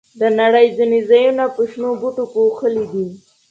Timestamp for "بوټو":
2.01-2.23